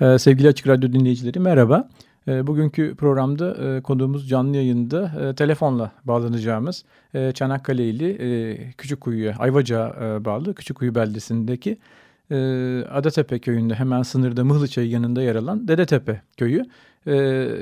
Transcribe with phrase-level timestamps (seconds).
[0.00, 1.88] Ee, sevgili Açık Radyo dinleyicileri merhaba.
[2.28, 10.24] Ee, bugünkü programda e, konuğumuz canlı yayında e, telefonla bağlanacağımız e, Çanakkale'li e, Küçükkuyu'ya, Ayvacık'a
[10.24, 11.78] bağlı Küçükkuyu beldesindeki
[12.90, 16.64] Adatepe köyünde hemen sınırda Mıhlıçay yanında yer alan Dedetepe köyü.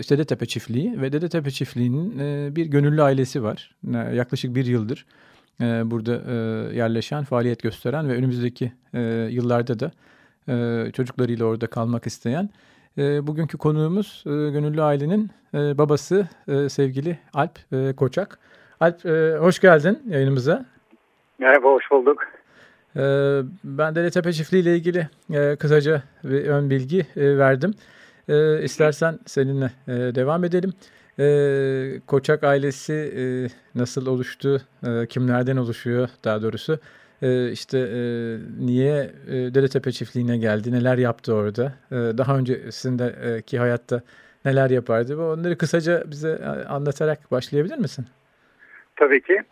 [0.01, 2.19] İşte Dedetepe çiftliği ve Dedetepe çiftliğinin
[2.57, 3.75] bir gönüllü ailesi var.
[4.15, 5.07] Yaklaşık bir yıldır
[5.61, 6.13] burada
[6.73, 8.73] yerleşen, faaliyet gösteren ve önümüzdeki
[9.31, 9.93] yıllarda da
[10.93, 12.51] çocuklarıyla orada kalmak isteyen
[12.99, 18.39] e, bugünkü konuğumuz e, Gönüllü Ailenin e, babası e, sevgili Alp e, Koçak.
[18.81, 20.65] Alp e, hoş geldin yayınımıza.
[21.39, 22.25] Merhaba, hoş bulduk.
[22.97, 23.03] E,
[23.65, 27.75] ben Deletepe Çiftliği ile ilgili e, kısaca bir ön bilgi e, verdim.
[28.29, 30.73] E, istersen seninle e, devam edelim.
[31.19, 33.23] E, Koçak ailesi e,
[33.79, 36.79] nasıl oluştu, e, kimlerden oluşuyor daha doğrusu?
[37.23, 38.01] E, işte e,
[38.67, 44.03] niye e, Dedetepe çiftliğine geldi, neler yaptı orada, e, daha öncesindeki hayatta
[44.45, 48.05] neler yapardı ve onları kısaca bize e, anlatarak başlayabilir misin?
[48.97, 49.43] Tabii ki.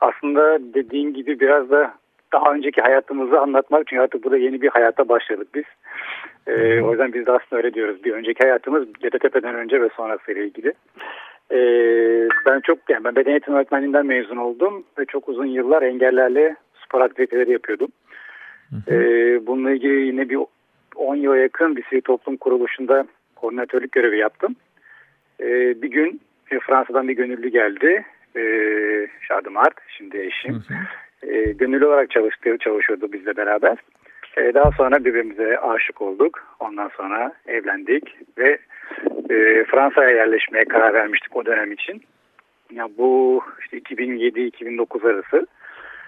[0.00, 1.94] Aslında dediğin gibi biraz da
[2.32, 5.64] daha önceki hayatımızı anlatmak çünkü artık burada yeni bir hayata başladık biz.
[6.46, 8.04] Ee, o yüzden biz de aslında öyle diyoruz.
[8.04, 10.72] Bir önceki hayatımız Dedetepe'den önce ve sonrasıyla ilgili.
[11.52, 16.56] Ee, ben çok yani ben beden eğitim öğretmenliğinden mezun oldum ve çok uzun yıllar engellerle
[16.90, 17.88] spor aktiviteleri yapıyordum.
[18.70, 18.94] Hı hı.
[18.94, 20.38] E, bununla ilgili yine bir
[20.96, 24.56] 10 yıla yakın bir sivil toplum kuruluşunda koordinatörlük görevi yaptım.
[25.40, 25.46] E,
[25.82, 28.04] bir gün e, Fransa'dan bir gönüllü geldi.
[28.36, 28.42] E,
[29.28, 30.54] Şadım Art, şimdi eşim.
[30.54, 31.32] Hı hı.
[31.32, 33.76] E, gönüllü olarak çalıştı, çalışıyordu bizle beraber.
[34.36, 36.56] E, daha sonra birbirimize aşık olduk.
[36.60, 38.58] Ondan sonra evlendik ve
[39.30, 42.02] e, Fransa'ya yerleşmeye karar vermiştik o dönem için.
[42.72, 45.46] Ya bu işte 2007-2009 arası.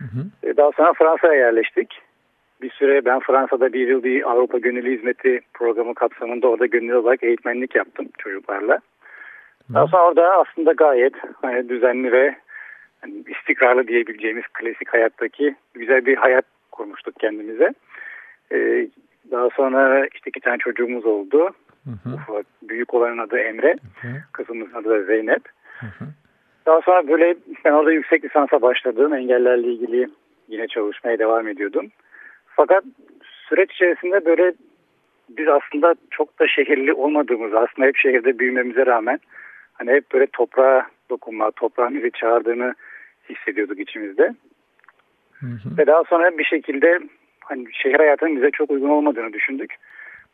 [0.03, 0.51] Hı hı.
[0.51, 2.01] E, daha sonra Fransa'ya yerleştik.
[2.63, 7.23] Bir süre ben Fransa'da bir yıl bir Avrupa Gönüllü Hizmeti programı kapsamında orada gönüllü olarak
[7.23, 8.81] eğitmenlik yaptım çocuklarla.
[9.75, 12.37] Daha sonra orada aslında gayet hani, düzenli ve
[13.01, 17.75] hani, istikrarlı diyebileceğimiz klasik hayattaki güzel bir hayat kurmuştuk kendimize.
[18.53, 18.89] Ee,
[19.31, 21.51] daha sonra işte iki tane çocuğumuz oldu.
[21.85, 22.15] Hı hı.
[22.15, 24.13] Ufak, büyük olanın adı Emre, hı hı.
[24.33, 25.43] kızımızın adı da Zeynep.
[25.81, 26.05] Hı hı.
[26.67, 27.35] Daha sonra böyle
[27.65, 29.15] ben orada yüksek lisansa başladım.
[29.15, 30.09] Engellerle ilgili
[30.49, 31.87] yine çalışmaya devam ediyordum.
[32.47, 32.85] Fakat
[33.49, 34.53] süreç içerisinde böyle
[35.29, 39.19] biz aslında çok da şehirli olmadığımız aslında hep şehirde büyümemize rağmen
[39.73, 42.75] hani hep böyle toprağa dokunma, toprağın bizi çağırdığını
[43.29, 44.35] hissediyorduk içimizde.
[45.41, 45.79] Hı hı.
[45.79, 46.99] Ve daha sonra bir şekilde
[47.41, 49.75] hani şehir hayatının bize çok uygun olmadığını düşündük.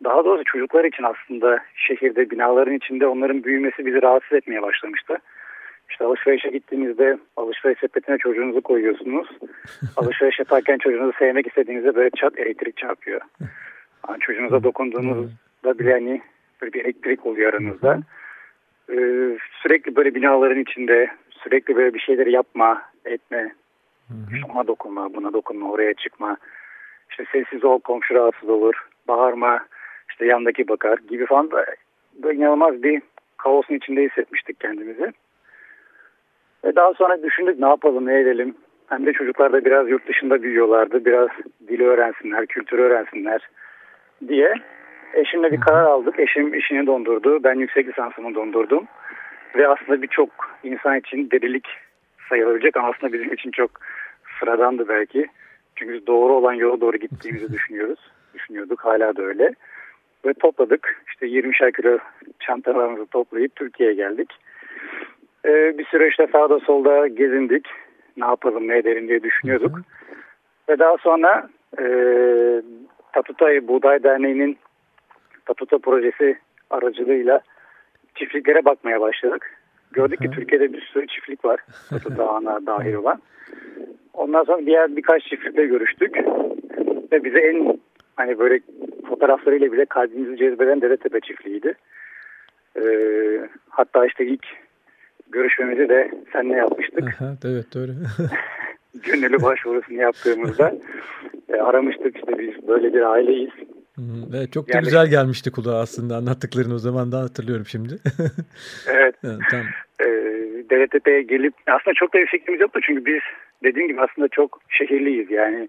[0.05, 5.19] Daha doğrusu çocuklar için aslında şehirde binaların içinde onların büyümesi bizi rahatsız etmeye başlamıştı.
[5.91, 9.29] İşte alışverişe gittiğinizde alışveriş sepetine çocuğunuzu koyuyorsunuz.
[9.97, 13.21] alışveriş yaparken çocuğunuzu sevmek istediğinizde böyle çat elektrik çarpıyor.
[14.09, 16.23] Yani çocuğunuza dokunduğunuzda bile hani
[16.63, 17.99] böyle bir elektrik oluyor aranızda.
[18.91, 23.55] Ee, sürekli böyle binaların içinde sürekli böyle bir şeyleri yapma, etme,
[24.55, 26.37] ona dokunma, buna dokunma, oraya çıkma.
[27.11, 28.75] İşte sessiz ol, komşu rahatsız olur,
[29.09, 29.67] bağırma,
[30.11, 31.65] işte yandaki bakar gibi falan da
[32.33, 33.03] inanılmaz bir
[33.37, 35.13] kaosun içinde hissetmiştik kendimizi.
[36.65, 38.55] Ve daha sonra düşündük ne yapalım ne edelim.
[38.89, 41.05] Hem de çocuklar da biraz yurt dışında büyüyorlardı.
[41.05, 41.29] Biraz
[41.69, 43.49] dili öğrensinler, kültürü öğrensinler
[44.29, 44.55] diye.
[45.15, 46.21] Eşimle bir karar aldık.
[46.21, 47.45] Eşim işini dondurdu.
[47.45, 48.87] Ben yüksek lisansımı dondurdum.
[49.57, 50.29] Ve aslında birçok
[50.63, 51.67] insan için delilik
[52.29, 53.71] sayılabilecek ama aslında bizim için çok
[54.41, 55.27] sıradandı belki.
[55.77, 57.99] Çünkü doğru olan yola doğru gittiğimizi düşünüyoruz.
[58.35, 58.81] Düşünüyorduk.
[58.81, 59.55] Hala da öyle.
[60.27, 61.03] Ve topladık.
[61.09, 61.99] İşte 20'şer kilo
[62.41, 64.33] çantalarımızı toplayıp Türkiye'ye geldik.
[65.49, 67.67] Ee, bir süre işte sağda solda gezindik.
[68.17, 69.77] Ne yapalım ne edelim diye düşünüyorduk.
[69.77, 69.83] Hı hı.
[70.69, 71.49] Ve daha sonra
[71.79, 71.85] e,
[73.13, 74.59] Tatutay Buğday Derneği'nin
[75.47, 76.39] Tatuta projesi
[76.71, 77.41] aracılığıyla
[78.15, 79.59] çiftliklere bakmaya başladık.
[79.93, 81.61] Gördük ki Türkiye'de bir sürü çiftlik var.
[81.91, 83.21] Tatuta ana dahil olan.
[84.15, 86.17] Ondan sonra diğer birkaç çiftlikle görüştük.
[87.13, 87.79] Ve bize en
[88.17, 88.61] hani böyle
[89.09, 91.75] fotoğraflarıyla bile kalbimizi cezbeden Dedetepe çiftliğiydi.
[92.77, 94.47] Ee, hatta işte ilk
[95.33, 97.03] görüşmemizi de senle yapmıştık.
[97.03, 97.91] Aha, evet doğru.
[99.03, 100.75] Gönüllü başvurusunu yaptığımızda
[101.49, 103.51] e, aramıştık işte biz böyle bir aileyiz.
[104.37, 107.93] Evet, çok da yani, güzel gelmişti kulağa aslında anlattıklarını o zaman da hatırlıyorum şimdi.
[108.89, 109.15] evet.
[109.25, 109.67] evet tamam.
[110.01, 110.05] Ee,
[110.71, 113.21] DRTP'ye gelip aslında çok da bir fikrimiz yoktu çünkü biz
[113.65, 115.69] dediğim gibi aslında çok şehirliyiz yani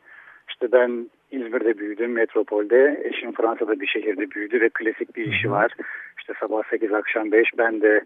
[0.50, 5.72] işte ben İzmir'de büyüdüm metropolde eşim Fransa'da bir şehirde büyüdü ve klasik bir işi var
[6.20, 8.02] işte sabah 8 akşam 5 ben de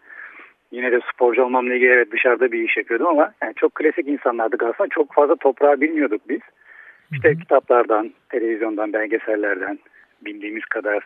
[0.73, 4.63] yine de sporcu olmamla ilgili evet dışarıda bir iş yapıyordum ama yani çok klasik insanlardık
[4.63, 6.41] aslında çok fazla toprağı bilmiyorduk biz
[7.13, 7.39] işte Hı-hı.
[7.39, 9.79] kitaplardan televizyondan belgesellerden
[10.25, 11.03] bildiğimiz kadar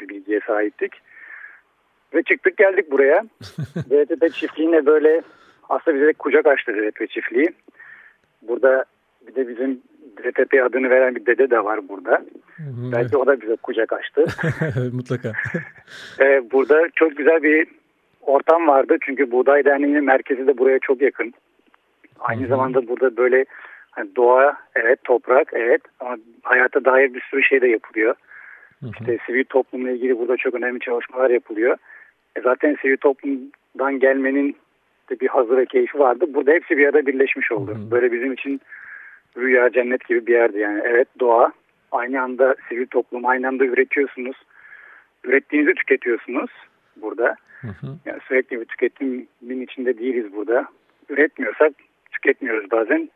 [0.00, 0.92] bir bilgiye sahiptik.
[2.14, 3.22] Ve çıktık geldik buraya.
[3.76, 5.22] DTP çiftliğine böyle
[5.68, 7.48] aslında bize kucak açtı DTP çiftliği.
[8.42, 8.84] Burada
[9.26, 9.82] bir de bizim
[10.16, 12.22] DTP adını veren bir dede de var burada.
[12.56, 14.24] Hı hı, Belki o da bize kucak açtı.
[14.92, 15.32] Mutlaka.
[16.20, 17.66] ee, burada çok güzel bir
[18.30, 18.96] ortam vardı.
[19.00, 21.34] Çünkü Buğday Derneği'nin merkezi de buraya çok yakın.
[22.20, 22.48] Aynı hı hı.
[22.48, 23.44] zamanda burada böyle
[23.90, 28.14] hani doğa evet toprak evet ama hayata dair bir sürü şey de yapılıyor.
[28.80, 28.90] Hı hı.
[28.90, 31.76] İşte sivil toplumla ilgili burada çok önemli çalışmalar yapılıyor.
[32.36, 34.56] E zaten sivil toplumdan gelmenin
[35.10, 36.24] de bir hazır ve keyfi vardı.
[36.28, 37.70] Burada hepsi bir arada birleşmiş oldu.
[37.70, 37.90] Hı hı.
[37.90, 38.60] Böyle bizim için
[39.36, 40.80] rüya cennet gibi bir yerdi yani.
[40.84, 41.52] Evet doğa
[41.92, 44.36] aynı anda sivil toplum aynı anda üretiyorsunuz.
[45.24, 46.50] Ürettiğinizi tüketiyorsunuz
[46.96, 47.36] burada.
[47.60, 47.86] Hı hı.
[48.04, 50.68] Yani sürekli bir tüketimin içinde değiliz burada.
[51.08, 51.72] Üretmiyorsak
[52.12, 53.10] tüketmiyoruz bazen.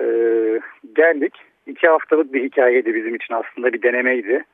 [0.00, 0.60] Ee,
[0.96, 1.32] geldik
[1.66, 4.44] iki haftalık bir hikayeydi bizim için aslında bir denemeydi.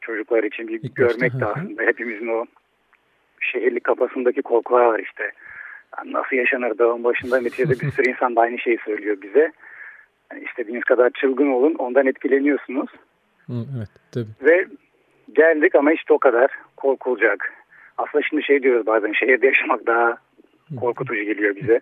[0.00, 2.44] Çocuklar için bir İlk görmek de aslında hepimizin o
[3.40, 5.32] şehirli kafasındaki korkular var işte.
[5.98, 9.52] Yani nasıl yaşanır dağın başında neticede bir sürü insan da aynı şeyi söylüyor bize.
[10.32, 12.90] Yani istediğiniz kadar çılgın olun ondan etkileniyorsunuz.
[13.48, 14.50] evet tabii.
[14.50, 14.66] Ve
[15.32, 17.52] geldik ama işte o kadar korkulacak.
[18.00, 20.18] Aslında şimdi şey diyoruz bazen şehirde yaşamak daha
[20.80, 21.80] korkutucu geliyor bize.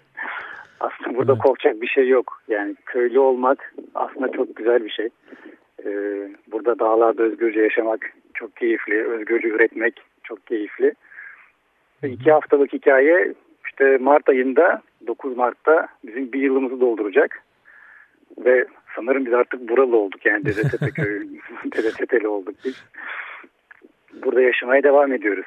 [0.80, 1.42] Aslında burada evet.
[1.42, 2.42] korkacak bir şey yok.
[2.48, 5.08] Yani köylü olmak aslında çok güzel bir şey.
[5.84, 5.90] Ee,
[6.52, 9.04] burada dağlarda özgürce yaşamak çok keyifli.
[9.04, 10.94] Özgürce üretmek çok keyifli.
[12.02, 13.34] Ve iki haftalık hikaye
[13.66, 17.42] işte Mart ayında 9 Mart'ta bizim bir yılımızı dolduracak.
[18.38, 18.64] Ve
[18.96, 21.28] sanırım biz artık buralı olduk yani Dedetepe köyü,
[21.76, 22.84] Dedetepeli olduk biz.
[24.24, 25.46] Burada yaşamaya devam ediyoruz.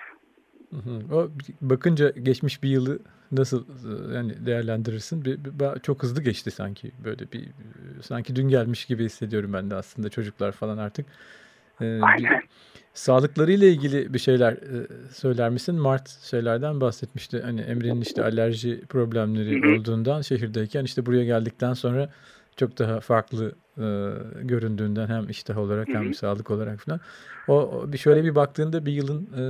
[1.12, 1.30] O
[1.62, 3.00] bakınca geçmiş bir yılı
[3.32, 5.26] nasıl e, yani değerlendirirsin?
[5.26, 7.48] Bir, bir, çok hızlı geçti sanki böyle bir
[8.02, 11.06] sanki dün gelmiş gibi hissediyorum ben de aslında çocuklar falan artık.
[11.82, 12.42] Ee, Aynen.
[12.94, 15.76] Sağlıklarıyla ilgili bir şeyler e, söyler misin?
[15.76, 17.42] Mart şeylerden bahsetmişti.
[17.42, 22.10] Hani Emre'nin işte alerji problemleri olduğundan şehirdeyken işte buraya geldikten sonra
[22.57, 23.86] çok daha farklı e,
[24.42, 26.13] göründüğünden hem iştah olarak hem Hı-hı.
[26.13, 27.00] sağlık olarak falan.
[27.48, 29.44] O bir şöyle bir baktığında bir yılın e,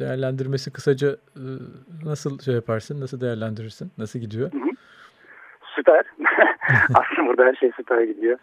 [0.00, 1.44] değerlendirmesi kısaca e,
[2.04, 4.52] nasıl şey yaparsın, nasıl değerlendirirsin, nasıl gidiyor?
[4.52, 4.70] Hı-hı.
[5.76, 6.04] Süper.
[6.94, 8.38] Aslında burada her şey süper gidiyor.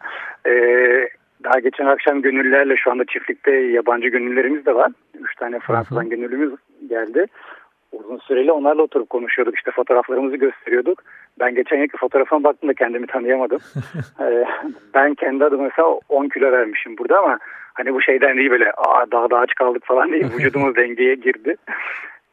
[0.48, 1.10] Ee,
[1.44, 4.92] daha geçen akşam gönüllerle şu anda çiftlikte yabancı gönüllerimiz de var.
[5.20, 6.54] Üç tane Fransa'dan gönüllümüz
[6.90, 7.28] geldi
[7.94, 9.56] uzun süreli onlarla oturup konuşuyorduk.
[9.56, 11.04] İşte fotoğraflarımızı gösteriyorduk.
[11.40, 13.60] Ben geçen yılki fotoğrafıma baktım da kendimi tanıyamadım.
[14.22, 14.46] ee,
[14.94, 17.40] ben kendi adıma mesela 10 kilo vermişim burada ama
[17.74, 20.26] hani bu şeyden değil böyle Aa, daha da aç kaldık falan değil.
[20.38, 21.56] Vücudumuz dengeye girdi.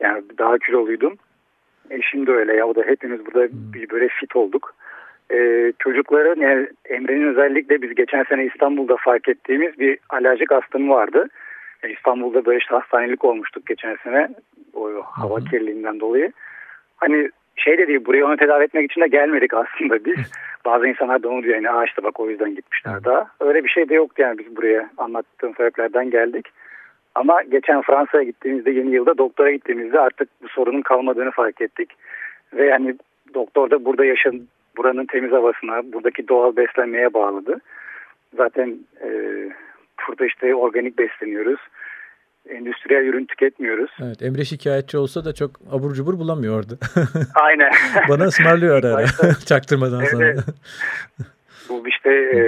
[0.00, 1.14] Yani daha kiloluydum.
[1.90, 3.72] Eşim de öyle ya o da hepimiz burada hmm.
[3.74, 4.74] bir böyle fit olduk.
[5.32, 11.28] Ee, çocukların yani Emre'nin özellikle biz geçen sene İstanbul'da fark ettiğimiz bir alerjik astımı vardı.
[11.88, 14.28] İstanbul'da böyle işte hastanelik olmuştuk geçen sene
[14.74, 15.50] o hava Hı -hı.
[15.50, 16.32] kirliliğinden dolayı.
[16.96, 20.32] Hani şey de değil buraya onu tedavi etmek için de gelmedik aslında biz.
[20.64, 23.30] Bazı insanlar da onu diyor yani işte bak o yüzden gitmişler daha.
[23.40, 26.48] Öyle bir şey de yoktu yani biz buraya anlattığım sebeplerden geldik.
[27.14, 31.90] Ama geçen Fransa'ya gittiğimizde yeni yılda doktora gittiğimizde artık bu sorunun kalmadığını fark ettik.
[32.52, 32.94] Ve yani
[33.34, 34.34] doktor da burada yaşam
[34.76, 37.60] buranın temiz havasına, buradaki doğal beslenmeye bağladı.
[38.36, 39.08] Zaten e,
[40.08, 41.60] burada işte organik besleniyoruz
[42.48, 43.90] endüstriyel ürün tüketmiyoruz.
[44.02, 46.78] Evet, Emre şikayetçi olsa da çok abur cubur bulamıyordu.
[47.34, 47.70] Aynen.
[48.08, 50.10] Bana ısmarlıyor ara ara çaktırmadan evet.
[50.10, 50.34] sonra.
[51.68, 52.40] Bu işte e,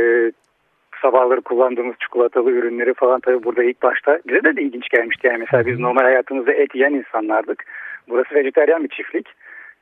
[1.02, 5.26] sabahları kullandığımız çikolatalı ürünleri falan tabii burada ilk başta bize de, de ilginç gelmişti.
[5.26, 7.64] Yani mesela biz normal hayatımızda et yiyen insanlardık.
[8.08, 9.28] Burası vejeteryan bir çiftlik.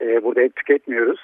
[0.01, 1.21] E, burada et tüketmiyoruz.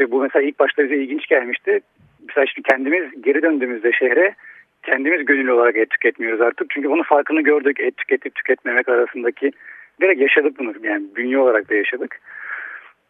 [0.00, 1.80] Ve bu mesela ilk başta bize ilginç gelmişti.
[2.28, 4.34] Mesela şimdi kendimiz geri döndüğümüzde şehre
[4.82, 6.70] kendimiz gönüllü olarak et tüketmiyoruz artık.
[6.70, 7.80] Çünkü bunun farkını gördük.
[7.80, 9.52] Et tüketip tüketmemek arasındaki
[10.00, 10.72] direkt yaşadık bunu.
[10.82, 12.20] Yani bünye olarak da yaşadık.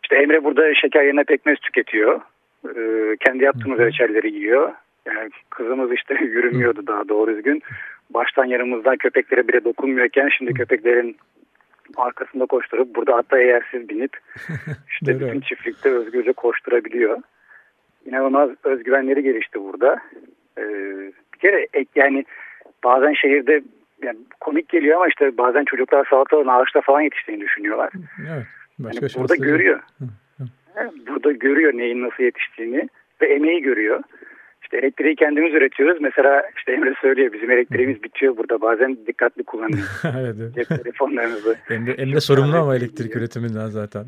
[0.02, 2.20] İşte Emre burada şeker yerine pekmez tüketiyor.
[2.68, 4.72] Ee, kendi yaptığımız reçelleri yiyor.
[5.06, 7.62] Yani kızımız işte yürümüyordu daha doğru düzgün.
[8.10, 11.16] Baştan yanımızdan köpeklere bile dokunmuyorken şimdi köpeklerin
[11.96, 14.16] arkasında koşturup burada hatta eğersiz binip
[14.90, 17.22] işte bütün çiftlikte özgürce koşturabiliyor.
[18.06, 20.00] İnanılmaz özgüvenleri gelişti burada.
[20.58, 20.62] Ee,
[21.42, 22.24] kere yani
[22.84, 23.62] bazen şehirde
[24.02, 27.90] yani komik geliyor ama işte bazen çocuklar salataların ağaçta falan yetiştiğini düşünüyorlar.
[28.20, 28.46] Evet.
[28.78, 29.80] Yani burada görüyor.
[29.98, 30.04] Hı,
[30.74, 30.90] hı.
[31.08, 32.88] burada görüyor neyin nasıl yetiştiğini
[33.22, 34.02] ve emeği görüyor.
[34.62, 36.00] İşte elektriği kendimiz üretiyoruz.
[36.00, 38.60] Mesela işte Emre söylüyor bizim elektriğimiz bitiyor burada.
[38.60, 39.72] Bazen dikkatli kullanın.
[40.04, 40.54] evet, evet.
[40.54, 41.56] Cep telefonlarınızı.
[41.70, 44.04] Emre, Emre sorumlu ama elektrik üretiminden zaten.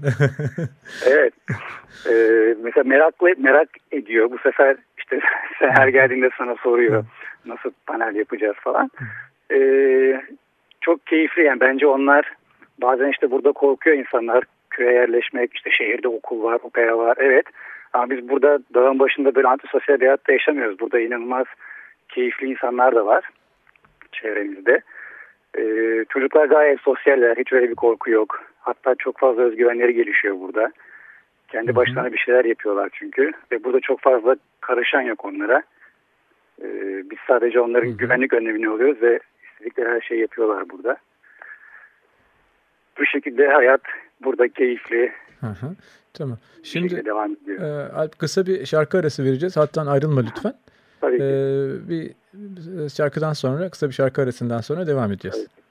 [1.06, 1.32] evet.
[2.10, 4.30] Ee, mesela meraklı merak ediyor.
[4.30, 5.20] Bu sefer işte
[5.58, 7.04] sen her geldiğinde sana soruyor.
[7.46, 8.90] Nasıl panel yapacağız falan.
[9.52, 10.20] Ee,
[10.80, 11.60] çok keyifli yani.
[11.60, 12.32] Bence onlar
[12.82, 14.44] bazen işte burada korkuyor insanlar.
[14.70, 17.16] Köye yerleşmek işte şehirde okul var opera var.
[17.20, 17.46] Evet.
[17.92, 20.80] Ama biz burada dağın başında böyle antisosyal bir hayatta yaşamıyoruz.
[20.80, 21.46] Burada inanılmaz
[22.08, 23.24] keyifli insanlar da var
[24.12, 24.80] çevremizde.
[25.58, 27.36] Ee, çocuklar gayet sosyaller.
[27.36, 28.42] Hiç öyle bir korku yok.
[28.60, 30.72] Hatta çok fazla özgüvenleri gelişiyor burada.
[31.48, 33.32] Kendi başlarına bir şeyler yapıyorlar çünkü.
[33.52, 35.62] Ve burada çok fazla karışan yok onlara
[36.62, 37.96] ee, biz sadece onların hı hı.
[37.96, 39.20] güvenlik önlemini alıyoruz ve
[39.52, 40.96] istedikleri her şeyi yapıyorlar burada.
[42.98, 43.80] Bu şekilde hayat
[44.24, 45.12] burada keyifli.
[45.40, 45.66] Hı hı.
[46.14, 46.38] Tamam.
[46.62, 47.62] Şimdi devam ediyor.
[47.62, 49.56] E, Alp kısa bir şarkı arası vereceğiz.
[49.56, 50.54] Hattan ayrılma lütfen.
[51.00, 51.24] Tabii ki.
[51.24, 52.10] E, bir
[52.88, 55.36] şarkıdan sonra kısa bir şarkı arasından sonra devam edeceğiz.
[55.36, 55.63] Tabii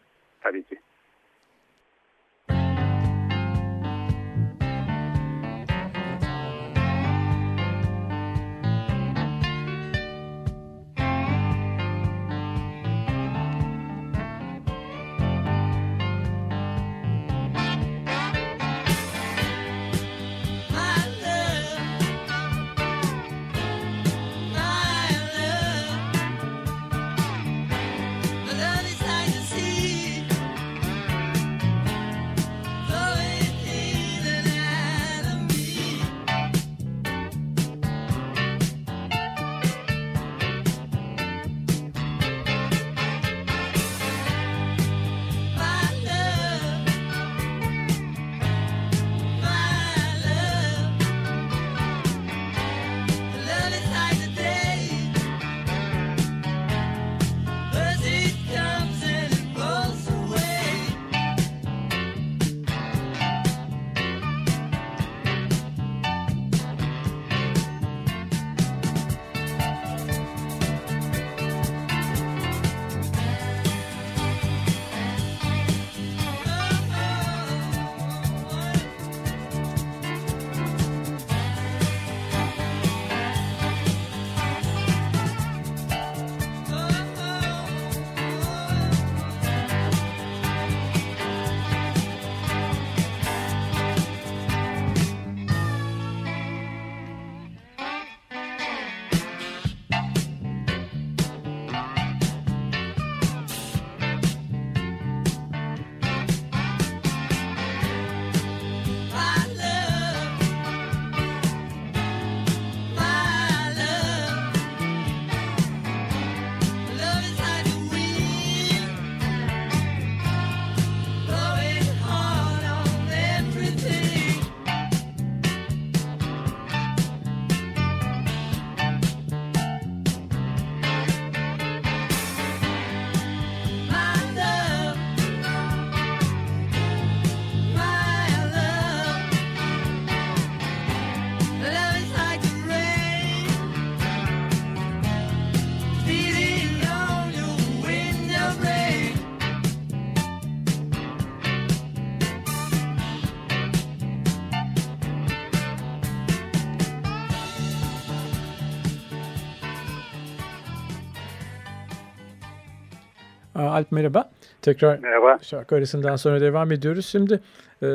[163.55, 164.31] Alp merhaba.
[164.61, 165.39] Tekrar merhaba.
[165.41, 167.05] şarkı arasından sonra devam ediyoruz.
[167.05, 167.39] Şimdi
[167.83, 167.87] e,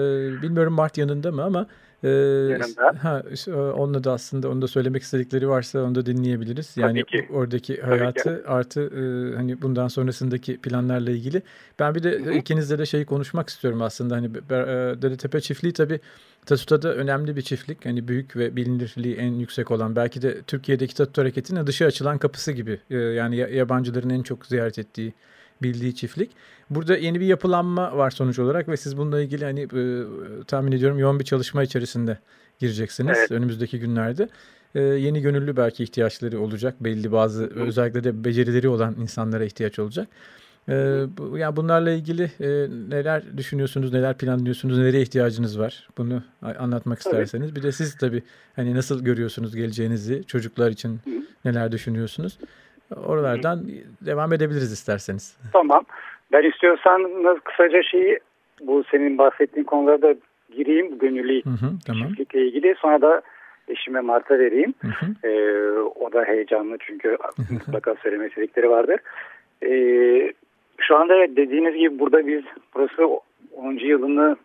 [0.43, 1.67] bilmiyorum Mart yanında mı ama
[2.05, 2.59] e.
[2.97, 3.23] Ha,
[3.55, 6.77] onunla da aslında onu da söylemek istedikleri varsa onu da dinleyebiliriz.
[6.77, 7.29] Yani Tabii ki.
[7.33, 8.49] oradaki hayatı ki.
[8.49, 11.43] artı e, hani bundan sonrasındaki planlarla ilgili.
[11.79, 12.39] Ben bir de Hı -hı.
[12.39, 14.15] ikinizle de şeyi konuşmak istiyorum aslında.
[14.15, 14.33] Hani e,
[15.03, 16.01] Dedetepe çiftliği tabii
[16.47, 17.87] Tatuta'da önemli bir çiftlik.
[17.87, 22.53] Hani büyük ve bilinirliği en yüksek olan belki de Türkiye'deki Tatut hareketinin dışı açılan kapısı
[22.53, 22.81] gibi.
[22.91, 25.15] E, yani yabancıların en çok ziyaret ettiği
[25.63, 26.31] bildiği çiftlik.
[26.71, 30.05] Burada yeni bir yapılanma var sonuç olarak ve siz bununla ilgili hani e,
[30.45, 32.19] tahmin ediyorum yoğun bir çalışma içerisinde
[32.59, 33.31] gireceksiniz evet.
[33.31, 34.29] önümüzdeki günlerde.
[34.75, 36.75] E, yeni gönüllü belki ihtiyaçları olacak.
[36.81, 37.61] Belli bazı Hı.
[37.61, 40.09] özellikle de becerileri olan insanlara ihtiyaç olacak.
[40.69, 42.49] E, bu, yani bunlarla ilgili e,
[42.89, 45.89] neler düşünüyorsunuz, neler planlıyorsunuz, nereye ihtiyacınız var?
[45.99, 46.23] Bunu
[46.59, 47.57] anlatmak isterseniz.
[47.57, 48.23] Bir de siz tabii
[48.57, 51.11] hani nasıl görüyorsunuz geleceğinizi, çocuklar için Hı.
[51.45, 52.39] neler düşünüyorsunuz?
[52.97, 53.67] Oralardan
[54.07, 55.39] devam edebiliriz isterseniz.
[55.53, 55.85] Tamam.
[56.33, 58.19] Ben istiyorsanız kısaca şeyi
[58.61, 60.15] bu senin bahsettiğin konularda
[60.57, 60.99] gireyim.
[60.99, 62.09] Gönüllü hı hı, tamam.
[62.09, 62.75] çiftlikle ilgili.
[62.79, 63.23] Sonra da
[63.69, 64.75] eşime Mart'a vereyim.
[64.81, 65.29] Hı hı.
[65.29, 67.17] Ee, o da heyecanlı çünkü
[67.51, 69.01] mutlaka söyleme istedikleri vardır.
[69.63, 70.33] Ee,
[70.79, 72.43] şu anda dediğiniz gibi burada biz
[72.75, 73.09] burası
[73.57, 73.73] 10.
[73.73, 74.37] yılını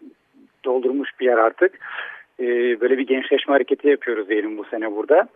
[0.65, 1.79] doldurmuş bir yer artık.
[2.39, 2.45] Ee,
[2.81, 5.27] böyle bir gençleşme hareketi yapıyoruz diyelim bu sene burada.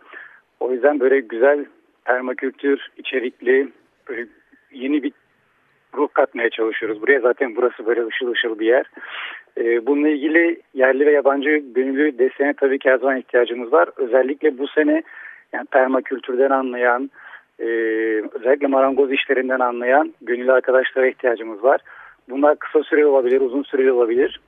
[0.60, 1.64] O yüzden böyle güzel
[2.08, 3.68] permakültür içerikli
[4.08, 4.26] böyle
[4.72, 5.12] yeni bir
[5.94, 7.02] ruh katmaya çalışıyoruz.
[7.02, 8.86] Buraya zaten burası böyle ışıl ışıl bir yer.
[9.58, 13.88] Ee, bununla ilgili yerli ve yabancı gönüllü desteğine tabii ki her zaman ihtiyacımız var.
[13.96, 15.02] Özellikle bu sene
[15.52, 17.10] yani permakültürden anlayan,
[17.58, 17.64] e,
[18.32, 21.80] özellikle marangoz işlerinden anlayan gönüllü arkadaşlara ihtiyacımız var.
[22.30, 24.40] Bunlar kısa süreli olabilir, uzun süreli olabilir.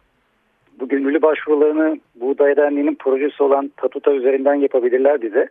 [0.81, 5.49] Bu gönüllü başvurularını Buğday Derneği'nin projesi olan Tatuta üzerinden yapabilirler bize.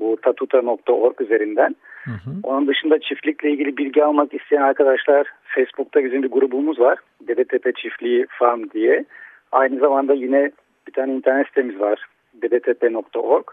[0.00, 1.76] Bu tatuta.org üzerinden.
[2.04, 2.30] Hı hı.
[2.42, 6.98] Onun dışında çiftlikle ilgili bilgi almak isteyen arkadaşlar Facebook'ta bizim bir grubumuz var.
[7.28, 9.04] Dedetepe Çiftliği Farm diye.
[9.52, 10.50] Aynı zamanda yine
[10.86, 12.06] bir tane internet sitemiz var.
[12.34, 13.44] dedetepe.org.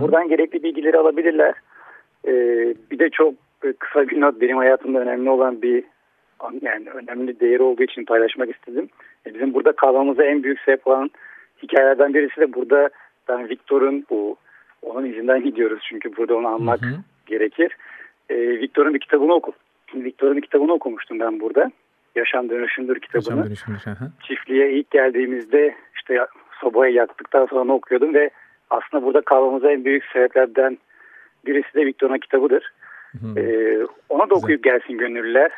[0.00, 1.54] Buradan gerekli bilgileri alabilirler.
[2.26, 3.34] Ee, bir de çok
[3.78, 5.84] kısa bir not benim hayatımda önemli olan bir
[6.62, 8.88] yani önemli değeri olduğu için paylaşmak istedim.
[9.26, 11.10] E, bizim burada kalmamıza en büyük sebep olan
[11.62, 12.90] hikayelerden birisi de burada
[13.28, 14.36] ben Victor'un bu
[14.82, 16.96] onun izinden gidiyoruz çünkü burada onu anmak hı hı.
[17.26, 17.76] gerekir.
[18.30, 19.52] E, Victor'un bir kitabını oku.
[19.94, 21.70] Victor'un bir kitabını okumuştum ben burada.
[22.14, 23.38] Yaşam Dönüşümdür kitabını.
[23.38, 23.80] Yaşam Dönüşümdür.
[23.80, 24.10] Hı.
[24.22, 26.26] Çiftliğe ilk geldiğimizde işte
[26.60, 28.30] sobayı yaktıktan sonra okuyordum ve
[28.70, 30.78] aslında burada kalmamıza en büyük sebeplerden
[31.46, 32.72] birisi de Victor'un kitabıdır.
[33.12, 33.40] Hı hı.
[33.40, 35.50] Ee, ona da okuyup gelsin gönüllüler.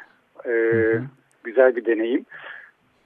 [0.45, 1.03] Ee, hı hı.
[1.45, 2.25] Güzel bir deneyim.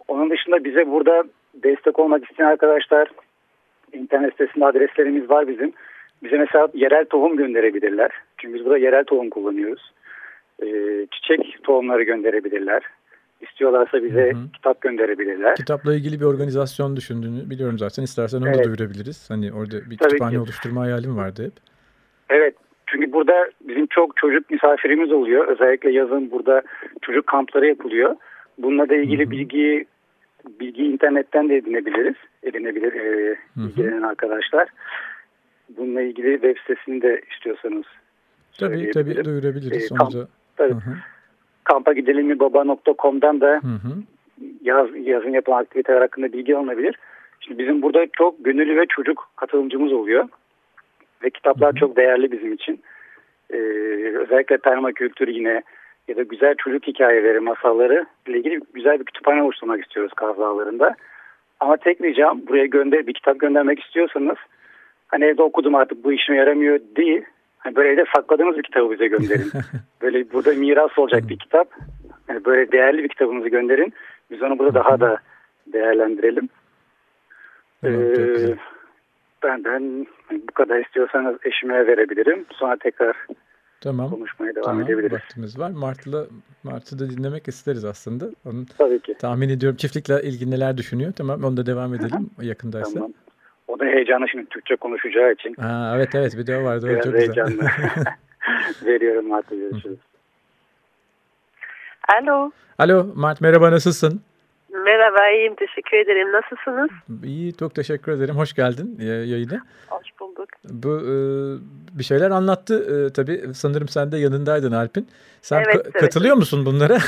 [0.08, 3.08] Onun dışında bize burada destek olmak isteyen arkadaşlar
[3.92, 5.72] internet sitesinde adreslerimiz var bizim.
[6.22, 8.10] Bize mesela yerel tohum gönderebilirler.
[8.38, 9.92] Çünkü biz burada yerel tohum kullanıyoruz.
[10.62, 12.82] Ee, çiçek tohumları gönderebilirler.
[13.40, 14.52] İstiyorlarsa bize hı hı.
[14.54, 15.56] kitap gönderebilirler.
[15.56, 18.02] Kitapla ilgili bir organizasyon düşündüğünü biliyorum zaten.
[18.02, 18.58] İstersen onu evet.
[18.58, 19.30] da duyurabiliriz.
[19.30, 20.40] Hani orada bir Tabii kütüphane ki.
[20.40, 21.52] oluşturma hayalim vardı hep.
[22.30, 22.54] Evet.
[22.86, 25.48] Çünkü burada bizim çok çocuk misafirimiz oluyor.
[25.48, 26.62] Özellikle yazın burada
[27.02, 28.16] çocuk kampları yapılıyor.
[28.58, 29.30] Bununla da ilgili hı hı.
[29.30, 29.86] bilgi
[30.60, 32.14] bilgi internetten de edinebiliriz.
[32.42, 34.68] Edinebilir e, ilgilenen arkadaşlar.
[35.76, 37.84] Bununla ilgili web sitesini de istiyorsanız
[38.58, 39.92] Tabii tabii duyurabiliriz.
[39.92, 40.12] E, kamp,
[40.56, 40.72] tabii.
[40.72, 40.96] Hı -hı.
[41.64, 43.94] Kampa gidelim mi baba.com'dan da hı hı.
[44.62, 46.98] Yaz, yazın yapılan aktiviteler hakkında bilgi alınabilir.
[47.40, 50.28] Şimdi bizim burada çok gönüllü ve çocuk katılımcımız oluyor.
[51.22, 51.80] Ve kitaplar hı hı.
[51.80, 52.80] çok değerli bizim için.
[53.50, 53.56] Ee,
[54.18, 55.62] özellikle permakültür yine
[56.08, 60.36] ya da güzel çocuk hikayeleri, masalları ile ilgili güzel bir kütüphane oluşturmak istiyoruz Kaz
[61.60, 64.36] Ama tek ricam buraya gönder bir kitap göndermek istiyorsanız
[65.08, 67.24] hani evde okudum artık bu işime yaramıyor değil.
[67.58, 69.50] Hani böyle evde sakladığınız bir kitabı bize gönderin.
[70.02, 71.68] böyle burada miras olacak bir kitap.
[72.28, 73.92] Yani böyle değerli bir kitabınızı gönderin.
[74.30, 75.18] Biz onu burada daha da
[75.72, 76.48] değerlendirelim.
[77.84, 78.56] Ee,
[79.42, 82.46] benden bu kadar istiyorsanız eşime verebilirim.
[82.52, 83.16] Sonra tekrar
[83.80, 84.10] Tamam.
[84.10, 85.12] konuşmaya devam tamam, edebiliriz.
[85.12, 85.70] Vaktimiz var.
[85.70, 86.26] Martı'la
[86.62, 88.30] Martı da dinlemek isteriz aslında.
[88.46, 89.14] Onun Tabii ki.
[89.14, 91.12] Tahmin ediyorum çiftlikle ilgili neler düşünüyor.
[91.16, 92.46] Tamam onu da devam edelim Hı -hı.
[92.46, 92.94] yakındaysa.
[92.94, 93.12] Tamam.
[93.68, 95.54] O da heyecanlı şimdi Türkçe konuşacağı için.
[95.60, 96.88] Ha, evet evet bir de vardı.
[96.88, 97.50] Biraz çok heyecanlı.
[97.50, 98.04] Güzel.
[98.84, 99.98] Veriyorum Martı görüşürüz.
[102.22, 102.50] Alo.
[102.78, 104.22] Alo Mart merhaba nasılsın?
[104.72, 105.54] Merhaba, iyiyim.
[105.54, 106.32] Teşekkür ederim.
[106.32, 106.90] Nasılsınız?
[107.24, 108.36] İyi, çok teşekkür ederim.
[108.36, 109.62] Hoş geldin yayına.
[109.88, 110.48] Hoş bulduk.
[110.64, 111.14] Bu e,
[111.98, 113.54] bir şeyler anlattı e, tabii.
[113.54, 115.08] Sanırım sen de yanındaydın Alp'in.
[115.42, 115.92] Sen evet, evet.
[115.92, 116.98] katılıyor musun bunlara?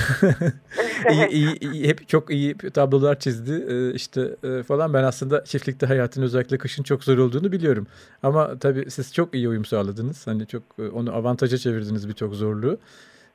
[1.10, 4.94] İyi, iyi, iyi, hep çok iyi tablolar çizdi e, işte e, falan.
[4.94, 7.86] Ben aslında çiftlikte hayatın özellikle kışın çok zor olduğunu biliyorum.
[8.22, 10.26] Ama tabii siz çok iyi uyum sağladınız.
[10.26, 12.78] Hani çok e, onu avantaja çevirdiniz birçok zorluğu.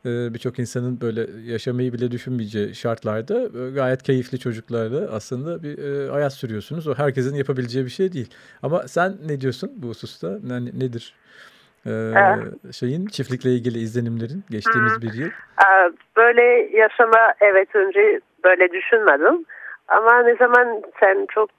[0.05, 6.11] Ee, birçok insanın böyle yaşamayı bile düşünmeyeceği şartlarda e, gayet keyifli çocuklarla aslında bir e,
[6.11, 6.87] hayat sürüyorsunuz.
[6.87, 8.33] O herkesin yapabileceği bir şey değil.
[8.63, 10.27] Ama sen ne diyorsun bu hususta?
[10.49, 11.15] Yani nedir
[11.87, 15.01] ee, şeyin çiftlikle ilgili izlenimlerin geçtiğimiz hmm.
[15.01, 15.29] bir yıl?
[16.17, 16.43] Böyle
[16.77, 19.45] yaşama evet önce böyle düşünmedim.
[19.87, 21.49] Ama ne zaman sen çok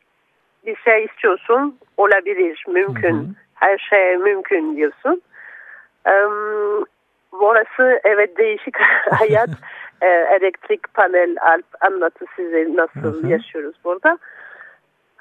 [0.67, 3.15] bir şey istiyorsun olabilir, mümkün.
[3.15, 3.27] Hı hı.
[3.55, 5.23] Her şey mümkün diyorsun.
[7.40, 8.77] Orası evet değişik
[9.11, 9.49] hayat.
[10.03, 13.29] e, elektrik panel alp anlatı size nasıl Hı -hı.
[13.29, 14.18] yaşıyoruz burada.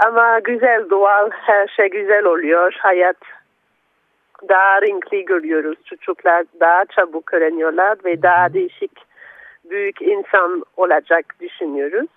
[0.06, 2.76] Ama güzel doğal her şey güzel oluyor.
[2.80, 3.18] Hayat
[4.50, 5.78] daha renkli görüyoruz.
[5.86, 8.92] Çocuklar daha çabuk öğreniyorlar ve daha değişik
[9.70, 12.10] büyük insan olacak düşünüyoruz.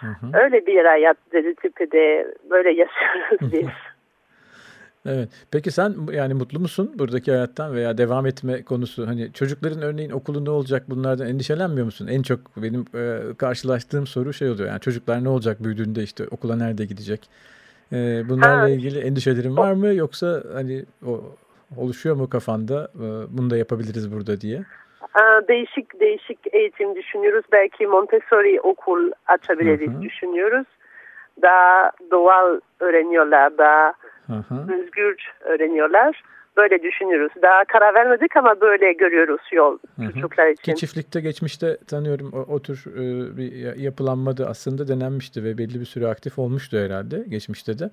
[0.00, 0.42] Hı hı.
[0.42, 3.93] Öyle bir hayat dedi tipide böyle yaşıyoruz biz.
[5.06, 5.28] Evet.
[5.50, 9.06] Peki sen yani mutlu musun buradaki hayattan veya devam etme konusu?
[9.06, 12.06] Hani çocukların örneğin okulu ne olacak bunlardan endişelenmiyor musun?
[12.06, 14.68] En çok benim e, karşılaştığım soru şey oluyor.
[14.68, 17.28] Yani çocuklar ne olacak büyüdüğünde işte okula nerede gidecek?
[17.92, 18.68] E, bunlarla ha.
[18.68, 21.22] ilgili endişelerin var mı yoksa hani o
[21.76, 22.88] oluşuyor mu kafanda?
[22.94, 23.06] E,
[23.38, 24.62] bunu da yapabiliriz burada diye.
[25.48, 27.44] Değişik değişik eğitim düşünüyoruz.
[27.52, 30.02] Belki Montessori okul açabiliriz Hı -hı.
[30.02, 30.66] düşünüyoruz.
[31.42, 33.94] Daha doğal öğreniyorlar, daha
[34.26, 36.22] Hı özgür öğreniyorlar.
[36.56, 37.32] Böyle düşünüyoruz.
[37.42, 40.12] Daha karar vermedik ama böyle görüyoruz yol hı hı.
[40.12, 40.62] çocuklar için.
[40.62, 45.84] Ki çiftlikte geçmişte tanıyorum o, o tür e, bir yapılanmadı aslında denenmişti ve belli bir
[45.84, 47.90] süre aktif olmuştu herhalde geçmişte de.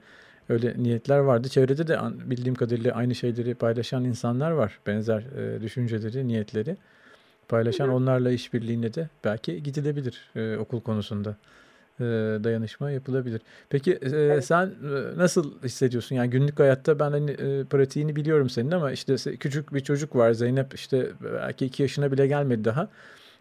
[0.49, 1.49] Öyle niyetler vardı.
[1.49, 4.79] Çevrede de bildiğim kadarıyla aynı şeyleri paylaşan insanlar var.
[4.87, 6.75] Benzer e, düşünceleri, niyetleri
[7.49, 7.95] paylaşan hı hı.
[7.95, 11.35] onlarla işbirliğine de belki gidilebilir e, okul konusunda
[12.43, 13.41] dayanışma yapılabilir.
[13.69, 14.45] Peki e, evet.
[14.45, 16.15] sen e, nasıl hissediyorsun?
[16.15, 20.31] Yani günlük hayatta ben hani e, pratiğini biliyorum senin ama işte küçük bir çocuk var
[20.31, 22.89] Zeynep işte belki iki yaşına bile gelmedi daha.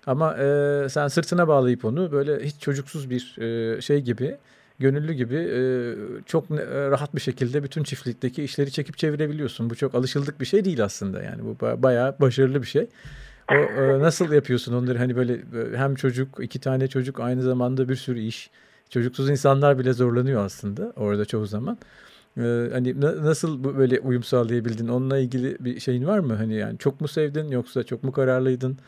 [0.06, 4.36] Ama e, sen sırtına bağlayıp onu böyle hiç çocuksuz bir e, şey gibi
[4.78, 5.60] gönüllü gibi e,
[6.26, 9.70] çok e, rahat bir şekilde bütün çiftlikteki işleri çekip çevirebiliyorsun.
[9.70, 12.86] Bu çok alışıldık bir şey değil aslında yani bu bayağı başarılı bir şey.
[13.50, 17.88] O, e, nasıl yapıyorsun onları hani böyle e, hem çocuk iki tane çocuk aynı zamanda
[17.88, 18.50] bir sürü iş.
[18.90, 21.78] Çocuksuz insanlar bile zorlanıyor aslında orada çoğu zaman.
[22.38, 24.88] Ee, hani na, nasıl böyle uyum sağlayabildin?
[24.88, 26.34] Onunla ilgili bir şeyin var mı?
[26.34, 28.78] Hani yani çok mu sevdin yoksa çok mu kararlıydın?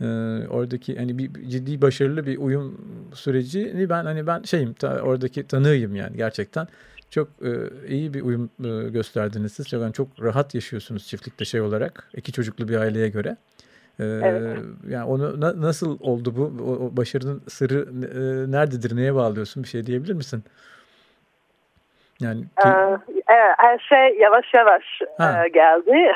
[0.00, 0.04] Ee,
[0.50, 2.80] oradaki hani bir ciddi başarılı bir uyum
[3.14, 6.68] süreci ben hani ben şeyim ta, oradaki tanığıyım yani gerçekten
[7.10, 7.50] çok e,
[7.88, 9.68] iyi bir uyum e, gösterdiniz siz.
[9.68, 13.36] Çok, yani çok rahat yaşıyorsunuz çiftlikte şey olarak iki çocuklu bir aileye göre.
[14.00, 14.58] Ee, evet.
[14.88, 16.64] Yani onu na, nasıl oldu bu?
[16.64, 18.96] O, o başarının sırrı e, nerededir?
[18.96, 19.62] Neye bağlıyorsun?
[19.62, 20.44] Bir şey diyebilir misin?
[22.20, 22.68] Yani ki...
[23.30, 24.84] ee, her şey yavaş yavaş
[25.18, 25.44] ha.
[25.44, 25.90] e, geldi.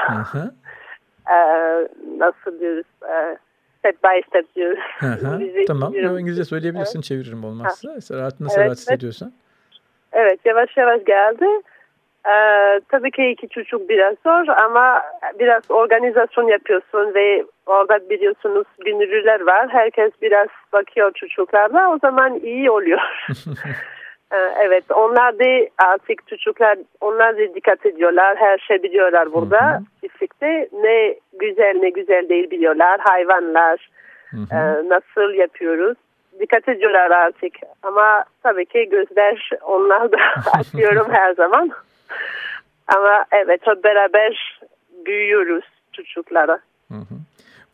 [1.30, 2.86] ee, nasıl diyoruz?
[3.08, 3.36] E,
[3.78, 4.84] step by step diyoruz.
[5.66, 5.94] tamam.
[5.94, 6.98] İngilizce söyleyebilirsin.
[6.98, 7.04] Evet.
[7.04, 7.90] Çeviririm olmazsa.
[7.90, 7.94] Ha.
[8.10, 9.32] Rahat, nasıl evet, rahat hissediyorsan.
[10.12, 10.40] Evet.
[10.44, 11.46] Yavaş yavaş geldi.
[12.28, 15.02] Ee, tabii ki iki çocuk biraz zor ama
[15.38, 19.68] biraz organizasyon yapıyorsun ve orada biliyorsunuz gönüllüler var.
[19.68, 23.00] Herkes biraz bakıyor çocuklarla o zaman iyi oluyor.
[24.32, 28.36] ee, evet onlar da artık çocuklar onlar da dikkat ediyorlar.
[28.36, 30.68] Her şey biliyorlar burada çiftlikte.
[30.72, 33.00] Ne güzel ne güzel değil biliyorlar.
[33.00, 33.90] Hayvanlar
[34.34, 34.58] e,
[34.88, 35.96] nasıl yapıyoruz
[36.40, 37.52] dikkat ediyorlar artık.
[37.82, 40.18] Ama tabii ki gözler onlar da
[40.52, 41.70] açıyorum her zaman.
[42.86, 44.60] Ama evet hep beraber
[45.06, 46.60] büyüyoruz çocuklara.
[46.88, 47.14] Hı hı.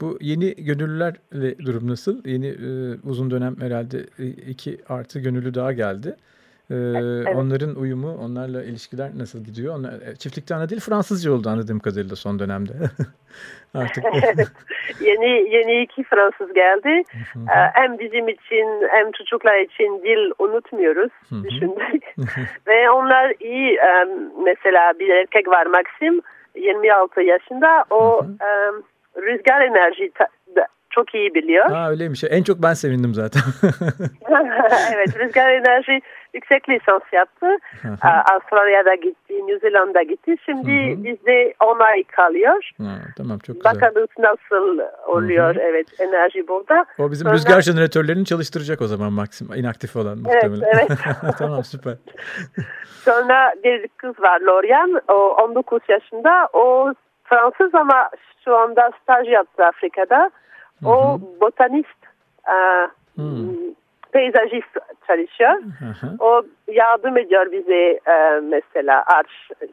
[0.00, 2.24] Bu yeni gönüllülerle durum nasıl?
[2.24, 2.68] Yeni e,
[3.04, 6.16] uzun dönem herhalde e, iki artı gönüllü daha geldi.
[6.70, 7.36] E, evet.
[7.36, 9.74] Onların uyumu, onlarla ilişkiler nasıl gidiyor?
[9.78, 12.72] Onlar, e, çiftlikte ana dil Fransızca oldu anladığım kadarıyla son dönemde.
[13.74, 14.04] Artık
[15.00, 17.02] yeni yeni iki Fransız geldi.
[17.36, 21.10] Ee, hem bizim için hem çocuklar için dil unutmuyoruz
[21.44, 22.14] düşündük.
[22.66, 23.78] Ve onlar iyi.
[24.44, 26.20] Mesela bir erkek var Maxim
[26.56, 27.84] 26 yaşında.
[27.90, 28.26] O
[29.16, 30.10] rüzgar enerji
[30.90, 31.70] çok iyi biliyor.
[31.70, 32.24] Ha öyleymiş.
[32.24, 33.42] En çok ben sevindim zaten.
[34.94, 36.00] evet rüzgar enerji
[36.34, 37.46] yüksek lisans yaptı.
[38.02, 40.36] Avustralya'da gitti, New Zealand'a gitti.
[40.44, 41.04] Şimdi Hı-hı.
[41.04, 42.70] bizde 10 ay kalıyor.
[42.78, 43.74] Ha, tamam çok güzel.
[43.74, 45.62] Bakalım nasıl oluyor Hı-hı.
[45.62, 46.86] evet enerji burada.
[46.98, 47.34] O bizim Sonra...
[47.34, 50.62] rüzgar jeneratörlerini çalıştıracak o zaman maksim inaktif olan muhtemelen.
[50.74, 51.34] Evet, evet.
[51.38, 51.94] tamam süper.
[53.04, 55.00] Sonra bir kız var Lorian.
[55.08, 56.48] O 19 yaşında.
[56.52, 58.10] O Fransız ama
[58.44, 60.30] şu anda staj yaptı Afrika'da.
[60.84, 61.40] O Hı-hı.
[61.40, 61.98] botanist.
[63.14, 63.68] Hmm
[64.12, 64.74] peyzajist
[65.06, 65.62] çalışıyor.
[65.78, 66.16] Hı hı.
[66.18, 69.26] O yardım ediyor bize e, mesela ağaç,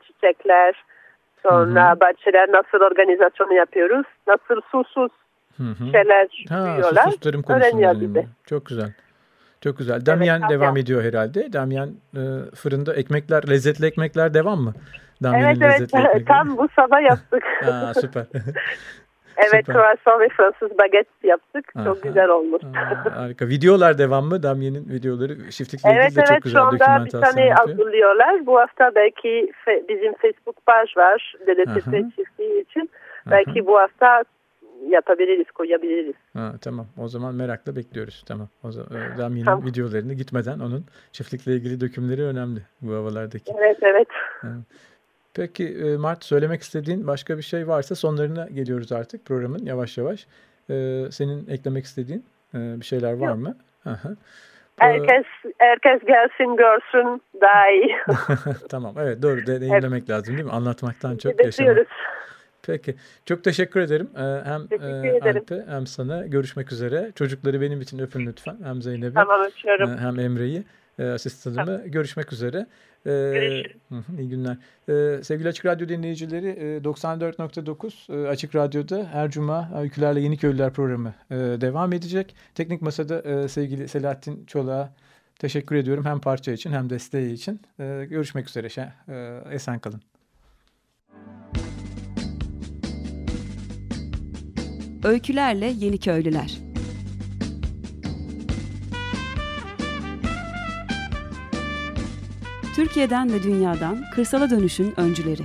[0.08, 0.84] çiçekler,
[1.44, 2.00] sonra hı hı.
[2.00, 5.12] bahçeler nasıl organizasyonu yapıyoruz, nasıl susuz
[5.58, 5.92] hı hı.
[5.92, 7.04] şeyler ha, büyüyorlar.
[7.04, 8.26] Susuz tarım konusunda bize.
[8.46, 8.94] Çok güzel.
[9.62, 10.06] Çok güzel.
[10.06, 11.54] Damyan evet, devam ediyor herhalde.
[11.54, 12.22] Damyan e,
[12.56, 14.74] fırında ekmekler, lezzetli ekmekler devam mı?
[15.24, 16.28] Damyan'ın evet evet.
[16.28, 17.44] Tam bu sabah yaptık.
[17.72, 18.26] Aa, süper.
[19.38, 21.66] Evet croissant ve Fransız baget yaptık.
[21.76, 21.86] Aha.
[21.86, 22.64] Çok güzel olmuş.
[22.64, 23.48] Aa, harika.
[23.48, 24.44] Videolar devam mı?
[24.44, 27.54] Damye'nin videoları çiftlikle evet, ilgili de evet, çok güzel dokumentasyon Evet şu anda bir tane
[27.54, 28.46] hazırlıyorlar.
[28.46, 29.52] Bu hafta belki
[29.90, 31.36] bizim Facebook page var.
[31.48, 32.90] DDTP çiftliği için.
[33.26, 33.32] Aha.
[33.32, 34.24] Belki bu hafta
[34.90, 36.16] yapabiliriz, koyabiliriz.
[36.34, 36.86] Ha, tamam.
[36.98, 38.24] O zaman merakla bekliyoruz.
[38.28, 38.48] Tamam.
[38.64, 39.66] O zaman e, Damye'nin tamam.
[39.66, 43.54] videolarını gitmeden onun çiftlikle ilgili dökümleri önemli bu havalardaki.
[43.58, 44.08] Evet, evet.
[44.42, 44.48] Ha.
[45.36, 50.28] Peki e, Mart söylemek istediğin başka bir şey varsa sonlarına geliyoruz artık programın yavaş yavaş.
[50.70, 53.38] Ee, senin eklemek istediğin e, bir şeyler var Yok.
[53.38, 53.58] mı?
[53.86, 54.10] Aha.
[54.78, 55.26] Herkes
[55.58, 57.96] herkes gelsin görsün daha iyi.
[58.70, 60.10] tamam evet doğru deneyimlemek evet.
[60.10, 60.52] lazım değil mi?
[60.52, 61.88] Anlatmaktan çok yaşamak.
[62.68, 62.96] Peki.
[63.26, 64.10] Çok teşekkür ederim.
[64.18, 66.28] Ee, hem teşekkür e, Alp'e hem sana.
[66.28, 67.12] Görüşmek üzere.
[67.16, 68.58] Çocukları benim için öpün lütfen.
[68.64, 69.90] Hem Zeynep'i tamam, öpüyorum.
[69.94, 70.64] E, hem Emre'yi
[71.00, 71.66] e, asistanımı.
[71.66, 71.92] Tamam.
[71.92, 72.66] Görüşmek üzere.
[73.08, 73.64] Ee,
[74.20, 74.58] iyi günler.
[74.90, 81.94] Ee, sevgili Açık Radyo dinleyicileri 94.9 Açık Radyo'da her cuma Öykülerle Yeni Köylüler programı devam
[81.94, 82.36] edecek.
[82.56, 84.94] Teknik Masa'da sevgili Selahattin Çolak'a
[85.40, 87.62] teşekkür ediyorum hem parça için hem desteği için.
[88.10, 88.68] Görüşmek üzere.
[89.52, 90.02] Esen kalın.
[95.04, 96.75] Öykülerle Yeni Köylüler
[102.76, 105.44] Türkiye'den ve dünyadan kırsala dönüşün öncüleri.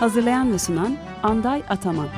[0.00, 2.08] Hazırlayan ve sunan Anday Ataman.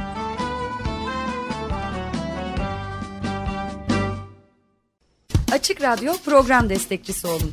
[5.52, 7.52] Açık Radyo program destekçisi olun.